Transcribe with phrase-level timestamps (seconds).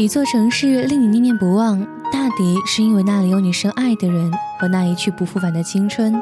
[0.00, 1.78] 一座城市令你念念不忘，
[2.10, 6.18] 大抵是因为那里有你深爱的人和那一去不复返的青春。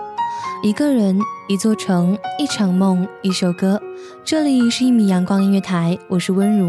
[0.65, 3.81] 一个人，一座城，一场梦，一首歌。
[4.25, 6.67] 这里是一米阳光音乐台，我是温如。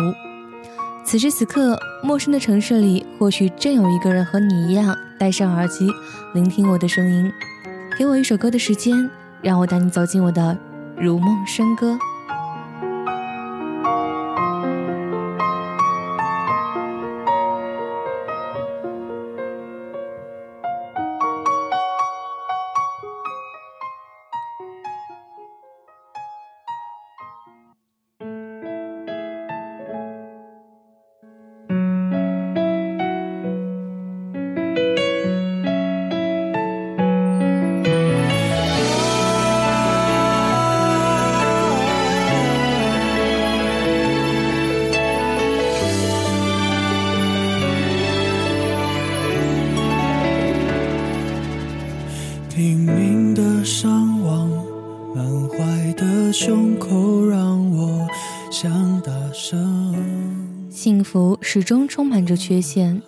[1.04, 5.90] 此时此刻，陌生的城市里，或许正有一个人和你一样，戴上耳机，
[6.36, 7.32] 聆听我的声音。
[7.98, 9.10] 给我一首歌的时间，
[9.42, 10.56] 让我带你走进我的
[10.96, 11.98] 如梦笙歌。
[60.70, 63.02] 幸福始终充满着缺陷，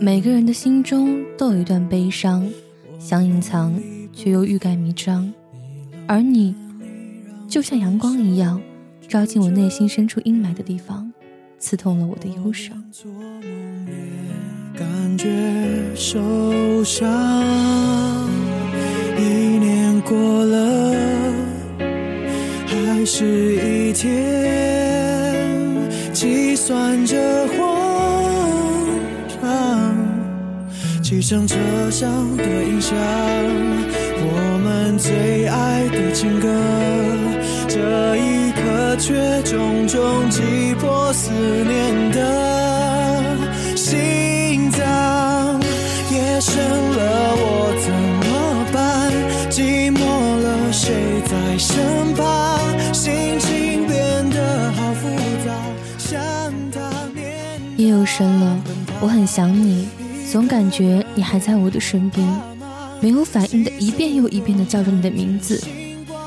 [0.00, 2.48] 每个人的心中都有一段悲伤，
[3.00, 3.74] 想隐藏
[4.12, 5.28] 却又欲盖弥彰。
[6.06, 6.54] 而你，
[7.48, 8.60] 就像阳光一样，
[9.08, 11.12] 照进我内心深处阴霾的地方，
[11.58, 12.80] 刺痛了我的忧伤。
[14.78, 15.28] 感觉
[15.96, 17.08] 受伤，
[19.18, 19.22] 一
[19.58, 20.94] 年过了，
[22.66, 25.55] 还是一天，
[26.16, 27.14] 计算着
[27.48, 28.88] 慌
[29.38, 29.94] 张，
[31.02, 31.58] 汽车车
[31.90, 32.96] 上的音响，
[34.16, 36.48] 我们最爱的情歌，
[37.68, 40.40] 这一刻却重重击
[40.80, 43.36] 破思念的
[43.76, 45.60] 心脏。
[46.10, 46.54] 夜深
[57.86, 58.60] 夜又深了，
[59.00, 59.86] 我很想你，
[60.30, 62.26] 总感觉你还在我的身边，
[63.00, 65.62] 没有反应的一遍又一遍的叫着你的名字。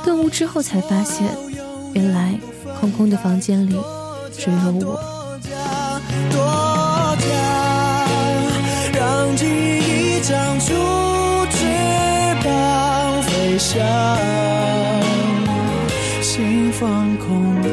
[0.05, 1.27] 顿悟之后才发现，
[1.93, 2.33] 原来
[2.79, 3.75] 空空的房间里
[4.31, 4.97] 只有我。
[10.21, 10.73] 长出
[11.49, 11.65] 翅
[12.43, 13.81] 膀飞翔，
[16.21, 17.67] 心放空了，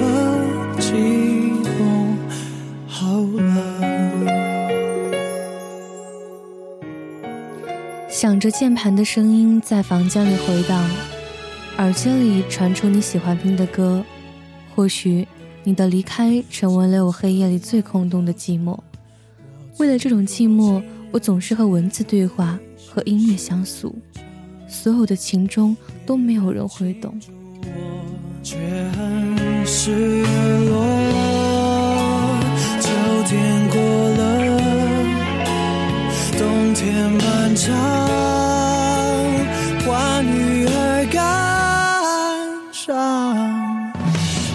[0.79, 1.67] 寂寞
[2.99, 3.45] 好了。
[8.09, 10.83] 想着键盘的声音在房间里回荡，
[11.77, 14.03] 耳机里传出你喜欢听的歌。
[14.75, 15.29] 或许
[15.62, 18.79] 你的离开成为了我黑夜里最空洞的寂寞。
[19.78, 20.83] 为了这种寂寞。
[21.13, 22.59] 我总是和文字对话，
[22.91, 23.95] 和音乐相诉，
[24.69, 25.75] 所有的情衷
[26.05, 27.19] 都没有人会懂。
[28.43, 28.59] 却
[28.91, 30.16] 很失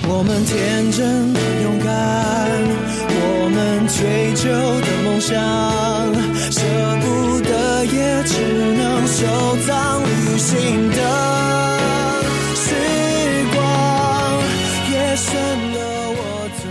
[0.08, 1.92] 我们天真的勇敢，
[3.10, 4.50] 我们追求
[4.82, 5.32] 的梦想。
[6.52, 6.62] 舍
[7.02, 8.34] 不得，也只
[8.76, 9.20] 能收
[9.66, 10.98] 藏旅行的
[12.56, 12.66] 时
[13.54, 13.58] 光。
[14.92, 15.32] 夜深
[15.72, 15.76] 了，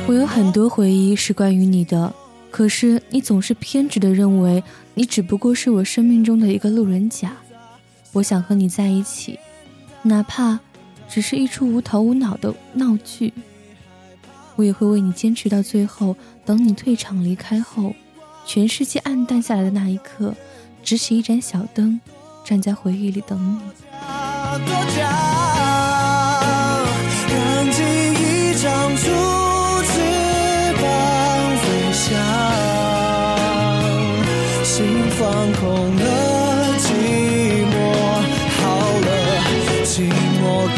[0.07, 2.13] 我我有很多回忆是关于你的，
[2.51, 4.63] 可是你总是偏执的认为，
[4.95, 7.33] 你只不过是我生命中的一个路人甲。
[8.13, 9.39] 我想和你在一起，
[10.03, 10.59] 哪怕
[11.11, 13.33] 只是一出无头无脑的闹剧，
[14.55, 16.17] 我也会为你坚持到最后。
[16.47, 17.95] 等你退场离开后。
[18.47, 20.35] 全世界暗淡下来的那一刻，
[20.83, 22.01] 只起一盏小灯，
[22.45, 23.59] 站在回忆里等你。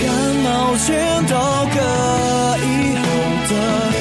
[0.03, 0.11] 感
[0.45, 1.79] 冒全都可
[2.59, 3.03] 以好
[3.51, 3.92] 的，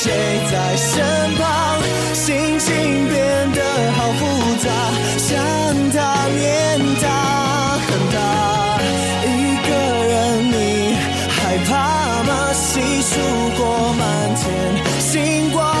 [0.00, 0.12] 谁
[0.48, 1.04] 在身
[1.34, 1.82] 旁，
[2.14, 4.20] 心情变得好复
[4.62, 4.70] 杂，
[5.18, 5.36] 想
[5.90, 7.04] 他念他
[7.84, 8.16] 恨他，
[9.24, 9.26] 一
[9.66, 9.70] 个
[10.06, 10.54] 人你
[11.28, 12.52] 害怕吗？
[12.52, 13.18] 细数
[13.56, 14.04] 过满
[14.36, 14.46] 天
[15.00, 15.77] 星光。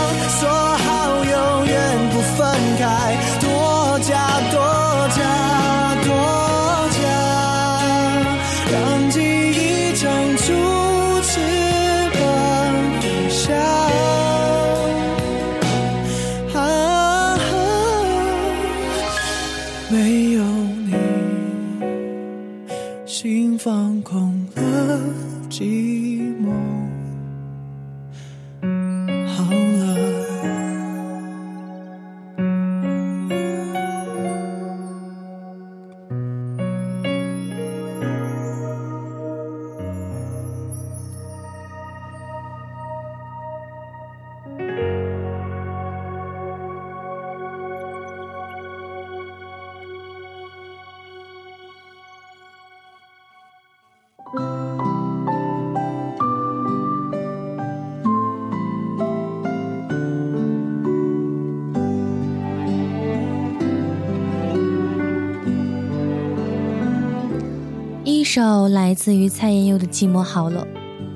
[68.30, 70.62] 首来自于蔡妍佑的《寂寞好了》，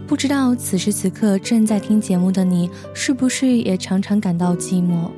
[0.08, 5.10] 不知道此时此刻正在听节目的你，是不是也常常感到寂寞？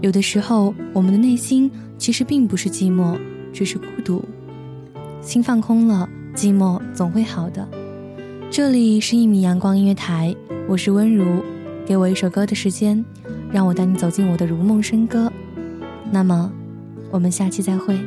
[0.00, 1.68] 有的时候，我们的内心
[1.98, 3.18] 其实并不是寂寞，
[3.52, 4.24] 只是孤独。
[5.20, 7.68] 心放空了，寂寞总会好的。
[8.48, 10.32] 这里是一米阳光音乐台，
[10.68, 11.42] 我是温如，
[11.84, 13.04] 给我一首歌的时间，
[13.50, 15.32] 让我带你走进我的如梦笙歌。
[16.12, 16.52] 那么，
[17.10, 17.98] 我们下期再会。